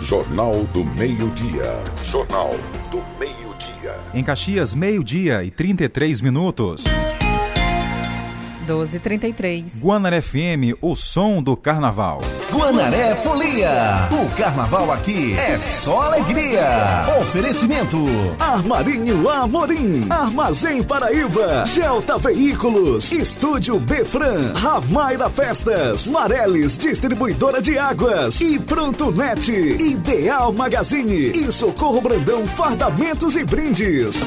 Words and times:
Jornal 0.00 0.64
do 0.72 0.84
Meio-Dia. 0.84 1.82
Jornal 2.02 2.54
do 2.90 3.02
Meio-Dia. 3.18 3.94
Em 4.14 4.22
Caxias, 4.22 4.74
meio-dia 4.74 5.42
e 5.42 5.50
33 5.50 6.20
minutos. 6.20 6.84
12h33. 8.66 9.80
Guanaré 9.80 10.20
FM, 10.20 10.76
o 10.80 10.96
som 10.96 11.42
do 11.42 11.56
carnaval. 11.56 12.20
Guanaré 12.52 13.14
Folia. 13.16 14.08
O 14.10 14.36
carnaval 14.36 14.90
aqui 14.92 15.34
é 15.34 15.58
só 15.58 16.02
alegria. 16.06 16.64
Oferecimento. 17.20 17.98
Armarinho 18.38 19.28
Amorim. 19.28 20.06
Armazém 20.10 20.82
Paraíba. 20.82 21.64
Gelta 21.66 22.16
Veículos. 22.18 23.12
Estúdio 23.12 23.78
Befran. 23.78 24.52
Ramaira 24.54 25.28
Festas. 25.30 26.06
Mareles 26.06 26.76
Distribuidora 26.78 27.60
de 27.60 27.78
Águas. 27.78 28.40
E 28.40 28.58
Pronto 28.58 29.10
Net. 29.10 29.50
Ideal 29.52 30.52
Magazine. 30.52 31.30
E 31.30 31.52
Socorro 31.52 32.00
Brandão 32.00 32.44
Fardamentos 32.46 33.36
e 33.36 33.44
Brindes. 33.44 34.24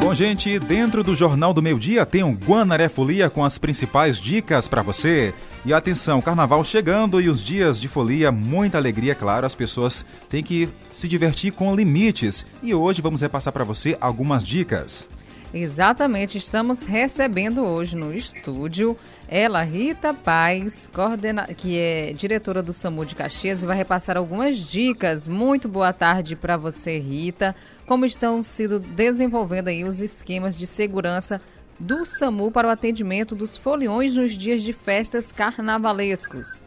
Bom, 0.00 0.14
gente, 0.14 0.58
dentro 0.58 1.04
do 1.04 1.14
Jornal 1.14 1.52
do 1.52 1.60
Meio 1.60 1.78
Dia 1.78 2.06
tem 2.06 2.24
um 2.24 2.32
Guanaré 2.34 2.88
Folia 2.88 3.28
com 3.28 3.44
as 3.44 3.58
principais 3.58 4.18
dicas 4.18 4.66
para 4.66 4.80
você. 4.80 5.34
E 5.62 5.74
atenção, 5.74 6.22
carnaval 6.22 6.64
chegando 6.64 7.20
e 7.20 7.28
os 7.28 7.44
dias 7.44 7.78
de 7.78 7.86
folia, 7.86 8.32
muita 8.32 8.78
alegria, 8.78 9.14
claro, 9.14 9.44
as 9.44 9.54
pessoas 9.54 10.04
têm 10.26 10.42
que 10.42 10.70
se 10.90 11.06
divertir 11.06 11.52
com 11.52 11.76
limites. 11.76 12.46
E 12.62 12.74
hoje 12.74 13.02
vamos 13.02 13.20
repassar 13.20 13.52
para 13.52 13.62
você 13.62 13.94
algumas 14.00 14.42
dicas. 14.42 15.06
Exatamente, 15.52 16.38
estamos 16.38 16.84
recebendo 16.84 17.64
hoje 17.64 17.96
no 17.96 18.14
estúdio 18.14 18.96
ela, 19.28 19.62
Rita 19.62 20.14
Paz, 20.14 20.88
coordena... 20.92 21.46
que 21.46 21.78
é 21.78 22.12
diretora 22.12 22.62
do 22.62 22.72
SAMU 22.72 23.04
de 23.04 23.16
Caxias 23.16 23.62
e 23.62 23.66
vai 23.66 23.76
repassar 23.76 24.16
algumas 24.16 24.56
dicas. 24.56 25.26
Muito 25.26 25.68
boa 25.68 25.92
tarde 25.92 26.36
para 26.36 26.56
você, 26.56 26.98
Rita. 26.98 27.54
Como 27.86 28.04
estão 28.04 28.42
sido 28.44 28.78
desenvolvendo 28.78 29.68
aí 29.68 29.84
os 29.84 30.00
esquemas 30.00 30.56
de 30.56 30.66
segurança 30.66 31.40
do 31.78 32.04
SAMU 32.04 32.52
para 32.52 32.68
o 32.68 32.70
atendimento 32.70 33.34
dos 33.34 33.56
foliões 33.56 34.14
nos 34.14 34.32
dias 34.36 34.62
de 34.62 34.72
festas 34.72 35.32
carnavalescos? 35.32 36.62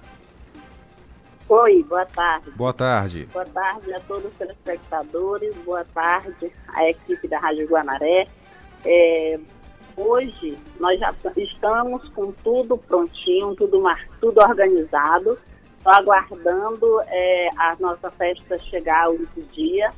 Oi, 1.48 1.84
boa 1.84 2.06
tarde. 2.06 2.52
Boa 2.52 2.74
tarde. 2.74 3.30
Boa 3.32 3.46
tarde 3.46 3.94
a 3.94 4.00
todos 4.02 4.26
os 4.26 4.34
telespectadores, 4.34 5.54
boa 5.66 5.86
tarde 5.86 6.52
à 6.70 6.90
equipe 6.90 7.28
da 7.28 7.40
Rádio 7.40 7.68
Guanaré. 7.68 8.26
É, 8.86 9.40
hoje 9.96 10.58
nós 10.80 11.00
já 11.00 11.14
estamos 11.38 12.08
com 12.10 12.32
tudo 12.32 12.78
prontinho, 12.78 13.56
tudo, 13.56 13.82
tudo 14.20 14.42
organizado, 14.42 15.38
só 15.82 15.92
aguardando 15.92 17.02
é, 17.08 17.50
a 17.58 17.76
nossa 17.80 18.12
festa 18.12 18.60
chegar 18.64 19.10
o 19.10 19.20
dia. 19.52 19.90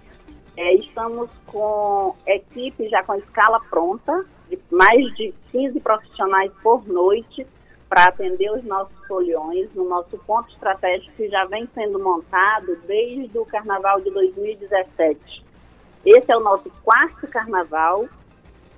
É, 0.57 0.73
estamos 0.75 1.29
com 1.47 2.15
equipe 2.25 2.87
já 2.89 3.03
com 3.03 3.13
a 3.13 3.17
escala 3.17 3.59
pronta, 3.69 4.25
de 4.49 4.59
mais 4.71 5.13
de 5.15 5.33
15 5.51 5.79
profissionais 5.79 6.51
por 6.61 6.87
noite 6.87 7.45
para 7.89 8.05
atender 8.05 8.51
os 8.51 8.63
nossos 8.63 8.95
foliões 9.07 9.73
no 9.73 9.87
nosso 9.87 10.17
ponto 10.19 10.49
estratégico 10.51 11.11
que 11.15 11.29
já 11.29 11.45
vem 11.45 11.67
sendo 11.73 11.99
montado 11.99 12.75
desde 12.87 13.37
o 13.37 13.45
carnaval 13.45 14.01
de 14.01 14.09
2017. 14.11 15.43
Esse 16.05 16.31
é 16.31 16.37
o 16.37 16.41
nosso 16.41 16.69
quarto 16.83 17.27
carnaval 17.27 18.07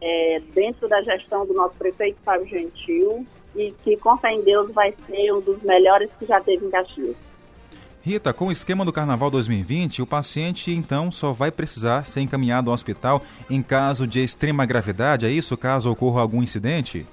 é, 0.02 0.42
dentro 0.54 0.88
da 0.88 1.02
gestão 1.02 1.46
do 1.46 1.54
nosso 1.54 1.76
prefeito 1.76 2.18
Fábio 2.24 2.48
Gentil 2.48 3.26
e 3.56 3.74
que, 3.84 3.98
com 3.98 4.18
fé 4.18 4.32
em 4.32 4.42
Deus, 4.42 4.72
vai 4.72 4.94
ser 5.08 5.34
um 5.34 5.42
dos 5.42 5.62
melhores 5.64 6.10
que 6.20 6.26
já 6.26 6.40
teve 6.40 6.66
em 6.66 6.70
Caxias. 6.70 7.16
Rita, 8.02 8.32
com 8.32 8.48
o 8.48 8.52
esquema 8.52 8.86
do 8.86 8.94
Carnaval 8.94 9.30
2020, 9.30 10.02
o 10.02 10.08
paciente 10.08 10.72
então 10.72 11.12
só 11.12 11.34
vai 11.34 11.52
precisar 11.52 12.06
ser 12.06 12.22
encaminhado 12.22 12.70
ao 12.70 12.74
hospital 12.74 13.22
em 13.50 13.62
caso 13.62 14.08
de 14.08 14.24
extrema 14.24 14.66
gravidade, 14.66 15.26
é 15.26 15.30
isso? 15.30 15.58
Caso 15.58 15.92
ocorra 15.92 16.22
algum 16.22 16.42
incidente? 16.42 17.06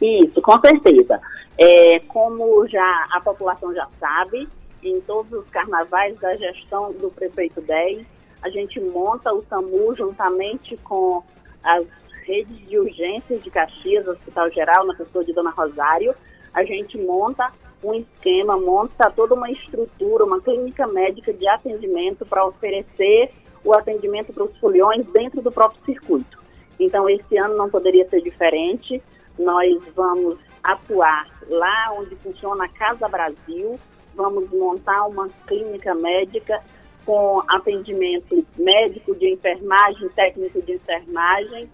Isso, 0.00 0.42
com 0.42 0.58
certeza. 0.60 1.20
É, 1.56 2.00
como 2.00 2.66
já 2.66 3.06
a 3.12 3.20
população 3.20 3.72
já 3.72 3.86
sabe, 4.00 4.48
em 4.82 5.00
todos 5.02 5.30
os 5.32 5.48
carnavais 5.50 6.18
da 6.18 6.34
gestão 6.34 6.92
do 6.94 7.08
prefeito 7.10 7.60
10, 7.60 8.04
a 8.42 8.50
gente 8.50 8.80
monta 8.80 9.32
o 9.32 9.44
SAMU 9.44 9.94
juntamente 9.94 10.76
com 10.78 11.22
as 11.62 11.86
redes 12.24 12.56
de 12.68 12.78
urgências 12.78 13.42
de 13.42 13.50
Caxias, 13.50 14.06
Hospital 14.06 14.50
Geral, 14.50 14.86
na 14.86 14.94
pessoa 14.94 15.24
de 15.24 15.32
Dona 15.32 15.50
Rosário, 15.50 16.14
a 16.52 16.64
gente 16.64 16.98
monta 16.98 17.50
um 17.82 17.94
esquema, 17.94 18.56
monta 18.58 19.10
toda 19.10 19.34
uma 19.34 19.50
estrutura, 19.50 20.24
uma 20.24 20.40
clínica 20.40 20.86
médica 20.86 21.32
de 21.32 21.48
atendimento 21.48 22.24
para 22.24 22.46
oferecer 22.46 23.30
o 23.64 23.72
atendimento 23.72 24.32
para 24.32 24.44
os 24.44 24.56
foliões 24.58 25.06
dentro 25.06 25.40
do 25.40 25.50
próprio 25.50 25.84
circuito. 25.84 26.38
Então, 26.78 27.08
esse 27.08 27.36
ano 27.36 27.56
não 27.56 27.68
poderia 27.68 28.08
ser 28.08 28.20
diferente. 28.20 29.02
Nós 29.38 29.82
vamos 29.94 30.38
atuar 30.62 31.28
lá 31.48 31.92
onde 31.98 32.14
funciona 32.16 32.64
a 32.64 32.68
Casa 32.68 33.08
Brasil, 33.08 33.78
vamos 34.14 34.48
montar 34.50 35.06
uma 35.06 35.28
clínica 35.46 35.94
médica 35.94 36.62
com 37.04 37.42
atendimento 37.48 38.46
médico 38.56 39.14
de 39.14 39.32
enfermagem, 39.32 40.08
técnico 40.10 40.62
de 40.62 40.74
enfermagem. 40.74 41.68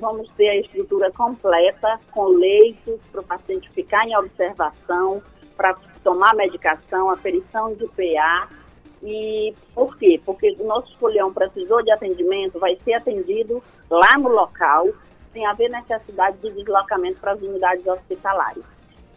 Vamos 0.00 0.28
ter 0.30 0.48
a 0.48 0.56
estrutura 0.56 1.10
completa, 1.12 2.00
com 2.10 2.26
leitos 2.26 3.00
para 3.10 3.20
o 3.20 3.24
paciente 3.24 3.70
ficar 3.70 4.06
em 4.06 4.16
observação, 4.16 5.22
para 5.56 5.76
tomar 6.02 6.34
medicação, 6.34 7.10
aferição 7.10 7.74
de 7.74 7.86
PA. 7.88 8.48
E 9.02 9.54
por 9.74 9.96
quê? 9.96 10.20
Porque 10.24 10.56
o 10.58 10.64
nosso 10.64 10.96
folião 10.98 11.32
precisou 11.32 11.82
de 11.82 11.90
atendimento, 11.90 12.58
vai 12.58 12.76
ser 12.84 12.94
atendido 12.94 13.62
lá 13.90 14.16
no 14.18 14.28
local, 14.28 14.88
sem 15.32 15.46
haver 15.46 15.70
necessidade 15.70 16.38
de 16.38 16.50
deslocamento 16.50 17.20
para 17.20 17.32
as 17.32 17.40
unidades 17.40 17.86
hospitalares. 17.86 18.64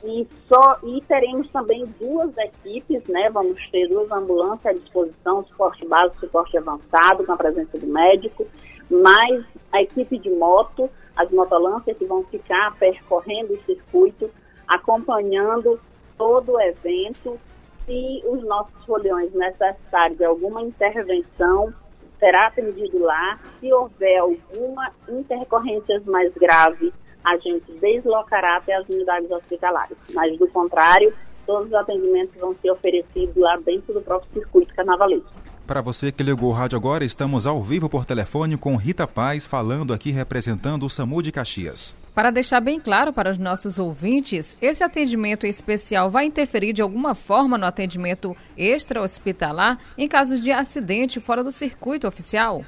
E, 0.04 0.28
só, 0.48 0.78
e 0.84 1.02
teremos 1.02 1.50
também 1.50 1.84
duas 2.00 2.36
equipes, 2.38 3.04
né? 3.08 3.30
Vamos 3.30 3.60
ter 3.72 3.88
duas 3.88 4.12
ambulâncias 4.12 4.66
à 4.66 4.78
disposição, 4.78 5.44
suporte 5.46 5.86
básico, 5.88 6.20
suporte 6.20 6.58
avançado, 6.58 7.26
com 7.26 7.32
a 7.32 7.38
presença 7.38 7.78
do 7.78 7.88
médico, 7.88 8.46
mais 8.90 9.44
a 9.72 9.82
equipe 9.82 10.18
de 10.20 10.30
moto, 10.30 10.90
as 11.16 11.30
motolâncias 11.32 11.98
que 11.98 12.06
vão 12.06 12.24
ficar 12.26 12.76
percorrendo 12.78 13.54
o 13.54 13.64
circuito, 13.64 14.30
acompanhando 14.68 15.80
todo 16.18 16.54
o 16.54 16.62
evento. 16.62 17.40
Se 17.86 18.24
os 18.26 18.44
nossos 18.44 18.84
foliões 18.86 19.34
necessitarem 19.34 20.18
de 20.18 20.26
alguma 20.26 20.62
intervenção, 20.62 21.74
será 22.20 22.48
atendido 22.48 23.00
lá. 23.00 23.40
Se 23.60 23.72
houver 23.72 24.18
alguma 24.18 24.92
intercorrência 25.08 26.02
mais 26.06 26.34
grave, 26.34 26.94
a 27.26 27.38
gente 27.38 27.72
deslocará 27.82 28.58
até 28.58 28.76
as 28.76 28.88
unidades 28.88 29.30
hospitalares. 29.32 29.98
Mas, 30.14 30.38
do 30.38 30.48
contrário, 30.48 31.14
todos 31.46 31.68
os 31.68 31.74
atendimentos 31.74 32.40
vão 32.40 32.56
ser 32.62 32.72
oferecidos 32.72 33.36
lá 33.36 33.58
dentro 33.58 33.94
do 33.94 34.02
próprio 34.02 34.32
circuito 34.34 34.74
carnavalesco. 34.76 35.30
Para 35.66 35.82
você 35.82 36.12
que 36.12 36.22
ligou 36.22 36.50
o 36.50 36.54
rádio 36.54 36.78
agora, 36.78 37.04
estamos 37.04 37.48
ao 37.48 37.60
vivo 37.60 37.90
por 37.90 38.06
telefone 38.06 38.56
com 38.56 38.76
Rita 38.76 39.08
Paz, 39.08 39.48
falando 39.48 39.94
aqui 39.94 40.12
representando 40.12 40.86
o 40.86 40.90
SAMU 40.90 41.24
de 41.24 41.32
Caxias. 41.32 41.96
Para 42.14 42.30
deixar 42.30 42.62
bem 42.62 42.80
claro 42.80 43.12
para 43.12 43.32
os 43.32 43.40
nossos 43.40 43.80
ouvintes, 43.80 44.56
esse 44.62 44.84
atendimento 44.84 45.48
especial 45.48 46.08
vai 46.08 46.26
interferir 46.26 46.72
de 46.72 46.84
alguma 46.84 47.16
forma 47.16 47.58
no 47.58 47.66
atendimento 47.66 48.38
extra-hospitalar 48.56 49.80
em 49.98 50.08
casos 50.08 50.40
de 50.40 50.52
acidente 50.52 51.20
fora 51.20 51.44
do 51.44 51.52
circuito 51.52 52.08
oficial? 52.08 52.62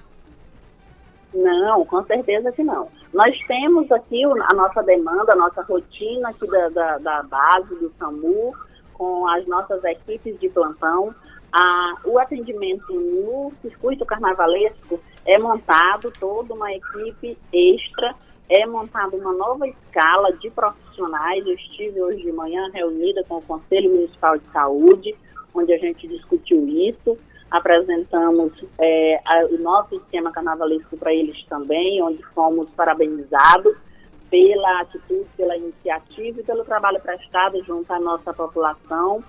Não, 1.34 1.86
com 1.86 2.04
certeza 2.04 2.52
que 2.52 2.64
não. 2.64 2.88
Nós 3.18 3.36
temos 3.48 3.92
aqui 3.92 4.24
a 4.24 4.54
nossa 4.54 4.84
demanda, 4.84 5.34
a 5.34 5.36
nossa 5.36 5.64
rotina 5.64 6.30
aqui 6.30 6.46
da, 6.46 6.70
da, 6.70 6.98
da 7.00 7.24
base 7.24 7.74
do 7.78 7.92
SAMU, 7.98 8.54
com 8.94 9.28
as 9.28 9.44
nossas 9.48 9.84
equipes 9.86 10.40
de 10.40 10.48
plantão. 10.50 11.16
Ah, 11.52 11.96
o 12.06 12.20
atendimento 12.20 12.94
no 12.94 13.52
circuito 13.60 14.06
carnavalesco 14.06 15.00
é 15.26 15.40
montado 15.40 16.14
toda 16.20 16.54
uma 16.54 16.72
equipe 16.72 17.36
extra, 17.52 18.14
é 18.48 18.68
montada 18.68 19.18
uma 19.18 19.34
nova 19.34 19.68
escala 19.68 20.32
de 20.34 20.52
profissionais. 20.52 21.44
Eu 21.44 21.56
estive 21.56 22.00
hoje 22.00 22.22
de 22.22 22.32
manhã 22.32 22.70
reunida 22.72 23.24
com 23.28 23.38
o 23.38 23.42
Conselho 23.42 23.96
Municipal 23.96 24.38
de 24.38 24.46
Saúde, 24.54 25.16
onde 25.56 25.74
a 25.74 25.78
gente 25.80 26.08
discutiu 26.08 26.68
isso 26.68 27.18
apresentamos 27.50 28.52
é, 28.80 29.22
a, 29.26 29.46
o 29.46 29.58
nosso 29.60 29.96
esquema 29.96 30.32
carnavalesco 30.32 30.98
para 30.98 31.14
eles 31.14 31.44
também, 31.46 32.02
onde 32.02 32.24
fomos 32.34 32.70
parabenizados 32.72 33.76
pela 34.30 34.82
atitude, 34.82 35.28
pela 35.38 35.56
iniciativa 35.56 36.42
e 36.42 36.44
pelo 36.44 36.66
trabalho 36.66 37.00
prestado 37.00 37.64
junto 37.64 37.92
à 37.92 38.00
nossa 38.00 38.34
população. 38.34 39.24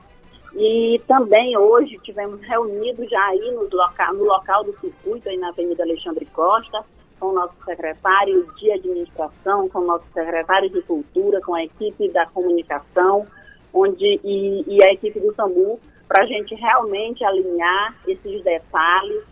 E 0.54 1.00
também 1.06 1.56
hoje 1.56 1.98
tivemos 2.02 2.40
reunidos 2.40 3.08
já 3.08 3.24
aí 3.26 3.50
no 3.52 3.68
local, 3.70 4.14
no 4.14 4.24
local 4.24 4.64
do 4.64 4.76
circuito, 4.80 5.28
aí 5.28 5.36
na 5.36 5.50
Avenida 5.50 5.84
Alexandre 5.84 6.26
Costa, 6.26 6.84
com 7.20 7.26
o 7.28 7.32
nosso 7.32 7.54
secretário 7.64 8.46
de 8.56 8.72
administração, 8.72 9.68
com 9.68 9.80
o 9.80 9.86
nosso 9.86 10.04
secretário 10.12 10.70
de 10.70 10.80
cultura, 10.82 11.40
com 11.40 11.54
a 11.54 11.64
equipe 11.64 12.08
da 12.08 12.26
comunicação, 12.26 13.26
onde 13.72 14.20
e, 14.24 14.64
e 14.66 14.82
a 14.82 14.92
equipe 14.92 15.20
do 15.20 15.34
SAMU 15.34 15.78
para 16.08 16.24
a 16.24 16.26
gente 16.26 16.54
realmente 16.54 17.22
alinhar 17.22 17.94
esses 18.06 18.42
detalhes, 18.42 19.22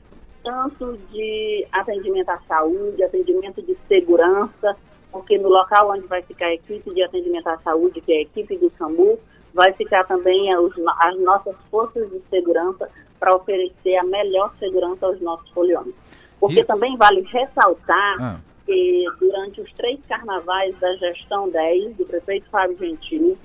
tanto 0.44 0.96
de 1.11 1.67
atendimento 1.73 2.28
à 2.28 2.38
saúde, 2.46 3.02
atendimento 3.02 3.62
de 3.62 3.76
segurança, 3.88 4.76
porque 5.11 5.38
no 5.38 5.49
local 5.49 5.90
onde 5.90 6.06
vai 6.06 6.23
ficar 6.23 6.46
a 6.46 6.55
equipe 6.55 6.94
de 6.94 7.02
atendimento 7.02 7.49
à 7.49 7.56
saúde, 7.58 8.00
que 8.02 8.12
é 8.12 8.19
a 8.19 8.23
equipe 8.23 8.56
do 8.58 8.70
SAMU, 8.78 9.19
vai 9.55 9.73
ficar 9.73 10.05
também 10.05 10.52
as, 10.52 10.73
as 11.00 11.19
nossas 11.20 11.56
forças 11.70 12.08
de 12.11 12.20
segurança 12.28 12.88
para 13.19 13.34
oferecer 13.34 13.96
a 13.96 14.05
melhor 14.05 14.52
segurança 14.58 15.06
aos 15.06 15.19
nossos 15.20 15.49
foliões. 15.50 15.94
Porque 16.38 16.61
e... 16.61 16.64
também 16.64 16.94
vale 16.99 17.22
ressaltar 17.22 18.17
ah. 18.20 18.40
que 18.67 19.06
durante 19.19 19.62
os 19.62 19.72
três 19.72 19.99
carnavais 20.06 20.79
da 20.79 20.94
gestão 20.96 21.49
10 21.49 21.96
do 21.96 22.05
prefeito 22.05 22.49
Fábio 22.50 22.76
Gentil, 22.76 23.38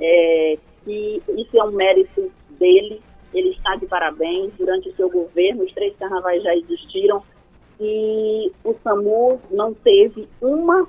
é, 0.00 0.58
que 0.84 1.20
isso 1.36 1.58
é 1.58 1.64
um 1.64 1.72
mérito 1.72 2.30
dele, 2.58 3.00
ele 3.32 3.50
está 3.50 3.76
de 3.76 3.86
parabéns. 3.86 4.52
Durante 4.58 4.88
o 4.88 4.96
seu 4.96 5.10
governo, 5.10 5.64
os 5.64 5.72
três 5.72 5.94
carnavais 5.96 6.42
já 6.42 6.54
existiram 6.56 7.22
e 7.80 8.50
o 8.64 8.74
SAMU 8.82 9.40
não 9.50 9.72
teve 9.72 10.28
uma, 10.40 10.86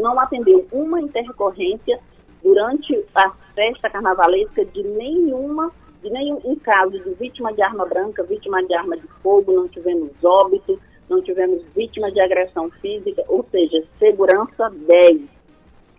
não 0.00 0.20
atendeu 0.20 0.66
uma 0.70 1.00
intercorrência 1.00 1.98
durante 2.42 3.04
a 3.14 3.30
festa 3.54 3.90
carnavalesca 3.90 4.64
de 4.64 4.82
nenhuma, 4.82 5.72
de 6.02 6.10
nenhum 6.10 6.40
um 6.44 6.56
caso 6.56 6.98
de 7.00 7.10
vítima 7.14 7.52
de 7.52 7.60
arma 7.62 7.84
branca, 7.86 8.22
vítima 8.22 8.62
de 8.64 8.74
arma 8.74 8.96
de 8.96 9.06
fogo, 9.22 9.52
não 9.52 9.68
tivemos 9.68 10.12
óbito, 10.22 10.78
não 11.08 11.20
tivemos 11.22 11.62
vítima 11.74 12.10
de 12.12 12.20
agressão 12.20 12.70
física, 12.80 13.24
ou 13.26 13.44
seja, 13.50 13.82
segurança 13.98 14.70
10. 14.70 15.37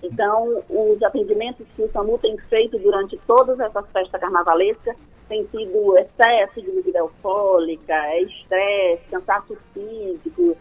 Então, 0.02 0.64
os 0.70 1.02
atendimentos 1.04 1.68
que 1.76 1.82
o 1.82 1.92
SAMU 1.92 2.18
tem 2.20 2.38
feito 2.50 2.78
durante 2.80 3.18
todas 3.28 3.60
essas 3.60 3.86
festas 3.92 4.20
carnavalescas 4.20 4.96
tem 5.28 5.48
sido 5.50 5.98
excesso 5.98 6.62
de 6.62 6.72
bebida 6.72 7.02
alcoólica, 7.02 7.94
é 7.94 8.22
estresse, 8.24 9.04
cansaço 9.12 9.58
físico, 9.74 10.58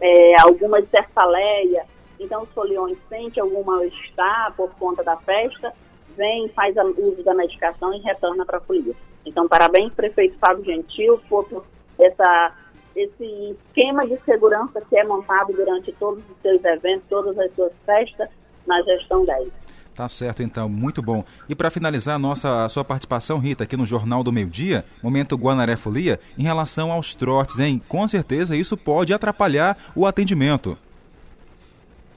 é, 0.00 0.40
alguma 0.42 0.82
cefaleia. 0.82 1.86
Então, 2.20 2.42
os 2.42 2.50
foliões 2.50 2.98
sentem 3.08 3.42
algum 3.42 3.64
mal-estar 3.64 4.54
por 4.54 4.70
conta 4.74 5.02
da 5.02 5.16
festa, 5.16 5.72
vem, 6.16 6.48
faz 6.50 6.76
uso 6.98 7.22
da 7.22 7.34
medicação 7.34 7.94
e 7.94 8.00
retorna 8.00 8.44
para 8.44 8.58
a 8.58 8.60
folia. 8.60 8.94
Então, 9.24 9.48
parabéns, 9.48 9.92
prefeito 9.94 10.36
Fábio 10.38 10.64
Gentil, 10.64 11.20
por 11.28 11.64
essa, 11.98 12.54
esse 12.94 13.56
esquema 13.68 14.06
de 14.06 14.18
segurança 14.24 14.80
que 14.82 14.96
é 14.96 15.04
montado 15.04 15.52
durante 15.52 15.92
todos 15.92 16.22
os 16.28 16.36
seus 16.42 16.62
eventos, 16.64 17.08
todas 17.08 17.38
as 17.38 17.54
suas 17.54 17.72
festas, 17.86 18.28
na 18.72 18.82
gestão 18.82 19.24
10. 19.24 19.48
Tá 19.94 20.08
certo, 20.08 20.42
então, 20.42 20.68
muito 20.68 21.02
bom. 21.02 21.22
E 21.48 21.54
para 21.54 21.70
finalizar 21.70 22.16
a 22.16 22.18
nossa 22.18 22.64
a 22.64 22.68
sua 22.68 22.82
participação, 22.82 23.38
Rita, 23.38 23.64
aqui 23.64 23.76
no 23.76 23.84
Jornal 23.84 24.24
do 24.24 24.32
Meio 24.32 24.48
Dia, 24.48 24.84
momento 25.02 25.36
Guanaré 25.36 25.76
Folia, 25.76 26.18
em 26.38 26.42
relação 26.42 26.90
aos 26.90 27.14
trotes, 27.14 27.58
hein? 27.58 27.80
Com 27.88 28.08
certeza 28.08 28.56
isso 28.56 28.76
pode 28.76 29.12
atrapalhar 29.12 29.76
o 29.94 30.06
atendimento. 30.06 30.78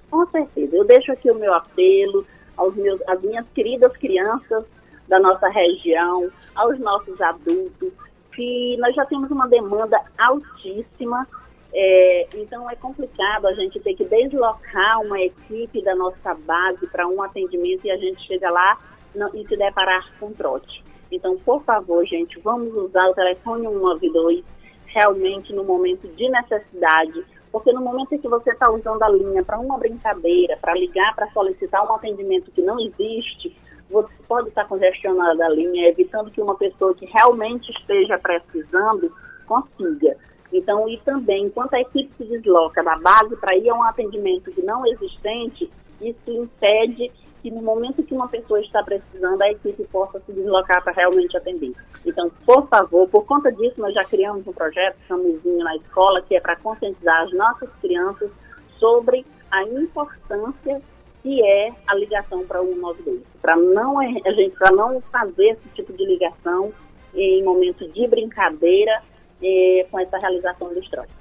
Com 0.10 0.26
certeza. 0.28 0.74
Eu 0.74 0.86
deixo 0.86 1.12
aqui 1.12 1.30
o 1.30 1.36
meu 1.36 1.54
apelo 1.54 2.26
aos 2.56 2.74
meus, 2.76 3.02
às 3.10 3.22
minhas 3.22 3.46
queridas 3.54 3.92
crianças 3.98 4.64
da 5.10 5.20
nossa 5.20 5.50
região, 5.50 6.30
aos 6.56 6.80
nossos 6.80 7.20
adultos, 7.20 7.92
que 8.34 8.78
nós 8.80 8.96
já 8.96 9.06
temos 9.06 9.30
uma 9.30 9.48
demanda 9.50 10.00
altíssima 10.18 11.28
é, 11.78 12.28
então 12.36 12.70
é 12.70 12.76
complicado 12.76 13.48
a 13.48 13.54
gente 13.54 13.82
ter 13.82 13.96
que 13.96 14.06
deslocar 14.06 15.02
uma 15.02 15.20
equipe 15.20 15.84
da 15.84 15.94
nossa 15.94 16.34
base 16.34 16.88
para 16.88 17.06
um 17.06 17.22
atendimento 17.22 17.86
e 17.86 17.92
a 17.92 17.98
gente 17.98 18.26
chega 18.26 18.50
lá 18.50 18.80
não, 19.14 19.30
e 19.36 19.46
se 19.46 19.58
deparar 19.58 20.10
com 20.18 20.32
trote. 20.32 20.82
Então, 21.12 21.38
por 21.38 21.62
favor, 21.64 22.06
gente, 22.06 22.40
vamos 22.40 22.74
usar 22.74 23.06
o 23.10 23.14
telefone 23.14 23.64
192 23.64 24.46
realmente 24.86 25.52
no 25.52 25.66
momento 25.66 26.08
de 26.08 26.30
necessidade, 26.30 27.26
porque 27.52 27.74
no 27.74 27.82
momento 27.82 28.16
em 28.16 28.20
que 28.20 28.28
você 28.30 28.52
está 28.52 28.72
usando 28.72 29.04
a 29.04 29.10
linha 29.10 29.44
para 29.44 29.60
uma 29.60 29.78
brincadeira, 29.78 30.58
para 30.62 30.74
ligar, 30.76 31.14
para 31.14 31.30
solicitar 31.32 31.86
um 31.86 31.94
atendimento 31.94 32.52
que 32.52 32.62
não 32.62 32.80
existe, 32.80 33.54
você 33.90 34.14
pode 34.30 34.48
estar 34.48 34.66
congestionando 34.66 35.44
a 35.44 35.50
linha, 35.50 35.90
evitando 35.90 36.32
que 36.32 36.42
uma 36.42 36.56
pessoa 36.56 36.96
que 36.96 37.06
realmente 37.06 37.70
esteja 37.72 38.18
precisando 38.18 39.14
consiga. 39.46 40.16
Então, 40.52 40.88
e 40.88 40.98
também, 41.00 41.46
enquanto 41.46 41.74
a 41.74 41.82
equipe 41.82 42.12
se 42.18 42.24
desloca 42.26 42.84
da 42.84 42.98
base 42.98 43.36
para 43.38 43.56
ir 43.56 43.70
a 43.70 43.76
um 43.76 43.84
atendimento 43.84 44.52
que 44.52 44.62
não 44.62 44.86
existente, 44.86 45.70
isso 46.02 46.32
impede 46.32 47.12
que 47.42 47.52
no 47.52 47.62
momento 47.62 48.04
que 48.04 48.14
uma 48.14 48.28
pessoa 48.28 48.60
está 48.60 48.82
precisando, 48.82 49.42
a 49.42 49.52
equipe 49.52 49.84
possa 49.92 50.20
se 50.20 50.34
deslocar 50.34 50.84
para 50.84 50.94
realmente 50.94 51.38
atender. 51.38 51.74
Então, 52.04 52.32
por 52.46 52.68
favor, 52.68 53.08
por 53.08 53.26
conta 53.26 53.52
disso, 53.52 53.80
nós 53.80 53.94
já 53.94 54.04
criamos 54.04 54.48
um 54.48 54.54
projeto, 54.54 54.98
Chamuzinho 55.08 55.64
na 55.64 55.76
escola, 55.76 56.22
que 56.24 56.36
é 56.36 56.40
para 56.40 56.56
conscientizar 56.56 57.24
as 57.24 57.32
nossas 57.34 57.70
crianças 57.82 58.32
sobre 58.80 59.26
a 59.52 59.64
importância 59.64 60.82
que 61.22 61.44
é 61.44 61.72
a 61.88 61.96
ligação 61.96 62.46
para 62.46 62.62
o 62.62 62.68
192. 62.68 63.22
Para 63.42 63.56
não, 63.56 64.00
a 64.00 64.06
gente, 64.06 64.56
para 64.58 64.72
não 64.72 65.02
fazer 65.12 65.50
esse 65.50 65.70
tipo 65.70 65.94
de 65.94 66.06
ligação 66.06 66.72
em 67.16 67.44
momento 67.44 67.88
de 67.90 68.08
brincadeira 68.08 69.02
eh, 69.42 69.86
com 69.90 70.00
essa 70.00 70.18
realização 70.18 70.74
dos 70.74 70.88
trotes. 70.90 71.14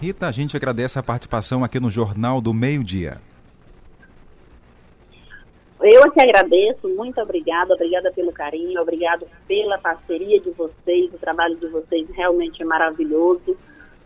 Rita, 0.00 0.26
a 0.26 0.32
gente 0.32 0.56
agradece 0.56 0.98
a 0.98 1.02
participação 1.02 1.62
aqui 1.62 1.78
no 1.78 1.90
Jornal 1.90 2.40
do 2.40 2.52
Meio 2.52 2.82
Dia. 2.82 3.20
Eu 5.80 6.12
que 6.12 6.20
agradeço, 6.20 6.88
muito 6.88 7.20
obrigada, 7.20 7.74
obrigada 7.74 8.12
pelo 8.12 8.32
carinho, 8.32 8.80
obrigado 8.80 9.26
pela 9.48 9.76
parceria 9.78 10.40
de 10.40 10.50
vocês, 10.50 11.12
o 11.12 11.18
trabalho 11.18 11.56
de 11.56 11.66
vocês 11.66 12.08
realmente 12.10 12.62
é 12.62 12.64
maravilhoso. 12.64 13.56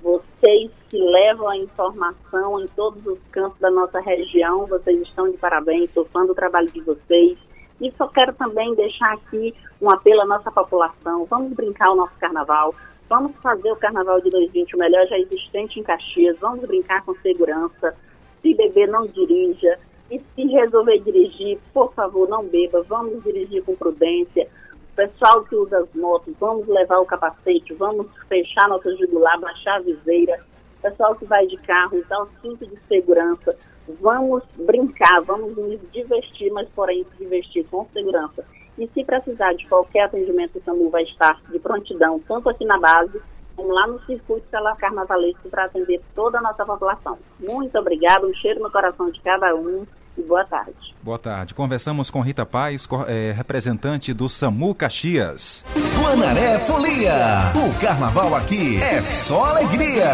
Vocês 0.02 0.70
que 0.88 0.96
levam 0.96 1.48
a 1.48 1.56
informação 1.56 2.60
em 2.62 2.66
todos 2.68 3.04
os 3.06 3.18
campos 3.30 3.58
da 3.60 3.70
nossa 3.70 4.00
região, 4.00 4.66
vocês 4.66 5.02
estão 5.02 5.30
de 5.30 5.36
parabéns, 5.36 5.90
sou 5.92 6.06
fã 6.06 6.24
do 6.24 6.34
trabalho 6.34 6.70
de 6.70 6.80
vocês. 6.80 7.36
E 7.78 7.92
só 7.98 8.08
quero 8.08 8.32
também 8.32 8.74
deixar 8.74 9.12
aqui 9.12 9.54
um 9.80 9.90
apelo 9.90 10.22
à 10.22 10.26
nossa 10.26 10.50
população. 10.50 11.26
Vamos 11.26 11.52
brincar 11.52 11.90
o 11.90 11.96
nosso 11.96 12.14
carnaval, 12.18 12.74
Vamos 13.08 13.36
fazer 13.36 13.70
o 13.70 13.76
Carnaval 13.76 14.20
de 14.20 14.30
2020 14.30 14.74
o 14.74 14.78
melhor 14.78 15.06
já 15.06 15.18
existente 15.18 15.78
em 15.78 15.82
Caxias. 15.82 16.36
Vamos 16.40 16.66
brincar 16.66 17.04
com 17.04 17.14
segurança. 17.16 17.94
Se 18.42 18.52
beber, 18.54 18.88
não 18.88 19.06
dirija. 19.06 19.78
E 20.10 20.18
se 20.18 20.46
resolver 20.46 20.98
dirigir, 20.98 21.58
por 21.72 21.92
favor, 21.94 22.28
não 22.28 22.44
beba. 22.44 22.82
Vamos 22.82 23.22
dirigir 23.22 23.62
com 23.62 23.76
prudência. 23.76 24.48
Pessoal 24.96 25.44
que 25.44 25.54
usa 25.54 25.78
as 25.78 25.94
motos, 25.94 26.34
vamos 26.40 26.66
levar 26.66 26.98
o 26.98 27.04
capacete, 27.04 27.74
vamos 27.74 28.06
fechar 28.28 28.66
nossa 28.66 28.96
jugular, 28.96 29.38
baixar 29.38 29.76
a 29.76 29.80
viseira. 29.80 30.40
Pessoal 30.80 31.14
que 31.14 31.26
vai 31.26 31.46
de 31.46 31.56
carro, 31.58 31.98
usar 31.98 32.22
o 32.22 32.28
cinto 32.40 32.66
de 32.66 32.78
segurança. 32.88 33.56
Vamos 34.00 34.42
brincar, 34.56 35.20
vamos 35.20 35.54
nos 35.54 35.78
divertir, 35.92 36.50
mas 36.50 36.66
porém 36.70 37.04
se 37.04 37.24
divertir 37.24 37.66
com 37.70 37.86
segurança. 37.92 38.44
E 38.78 38.86
se 38.88 39.04
precisar 39.04 39.54
de 39.54 39.66
qualquer 39.66 40.02
atendimento, 40.02 40.58
o 40.58 40.62
SAMU 40.62 40.90
vai 40.90 41.02
estar 41.04 41.40
de 41.50 41.58
prontidão, 41.58 42.20
tanto 42.28 42.48
aqui 42.48 42.64
na 42.64 42.78
base, 42.78 43.20
como 43.56 43.72
lá 43.72 43.86
no 43.86 44.00
circuito 44.04 44.46
pela 44.50 44.76
Carnavalesco, 44.76 45.48
para 45.48 45.64
atender 45.64 46.00
toda 46.14 46.38
a 46.38 46.42
nossa 46.42 46.64
população. 46.64 47.18
Muito 47.40 47.78
obrigada, 47.78 48.26
um 48.26 48.34
cheiro 48.34 48.60
no 48.60 48.70
coração 48.70 49.10
de 49.10 49.20
cada 49.22 49.54
um 49.54 49.86
e 50.16 50.22
boa 50.22 50.44
tarde. 50.44 50.94
Boa 51.02 51.18
tarde. 51.18 51.54
Conversamos 51.54 52.10
com 52.10 52.20
Rita 52.20 52.44
Paz, 52.44 52.88
é, 53.06 53.32
representante 53.36 54.12
do 54.12 54.28
SAMU 54.28 54.74
Caxias. 54.74 55.64
Guanaré 55.98 56.58
Folia. 56.60 57.52
O 57.54 57.80
carnaval 57.80 58.34
aqui 58.34 58.80
é 58.82 59.02
só 59.02 59.50
alegria. 59.50 60.06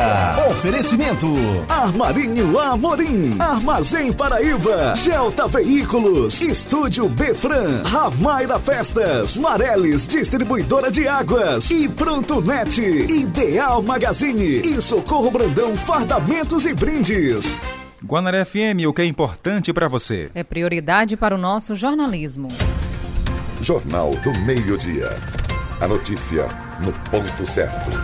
Oferecimento: 0.50 1.26
Armarinho 1.68 2.58
Amorim, 2.58 3.36
Armazém 3.38 4.12
Paraíba, 4.12 4.94
Gelta 4.96 5.46
Veículos, 5.46 6.40
Estúdio 6.40 7.08
Befran, 7.08 7.82
Ramaira 7.84 8.58
Festas, 8.58 9.36
Mareles 9.36 10.06
Distribuidora 10.06 10.90
de 10.90 11.06
Águas 11.06 11.70
e 11.70 11.88
Pronto 11.88 12.40
Net, 12.40 12.80
Ideal 12.80 13.82
Magazine 13.82 14.60
e 14.60 14.80
Socorro 14.80 15.30
Brandão 15.30 15.74
Fardamentos 15.74 16.64
e 16.66 16.74
Brindes. 16.74 17.56
Guanaré 18.12 18.44
FM, 18.44 18.86
o 18.86 18.92
que 18.92 19.00
é 19.00 19.06
importante 19.06 19.72
para 19.72 19.88
você? 19.88 20.30
É 20.34 20.44
prioridade 20.44 21.16
para 21.16 21.34
o 21.34 21.38
nosso 21.38 21.74
jornalismo. 21.74 22.48
Jornal 23.58 24.10
do 24.16 24.34
Meio-Dia. 24.40 25.16
A 25.80 25.88
notícia 25.88 26.46
no 26.78 26.92
ponto 27.10 27.46
certo. 27.46 28.02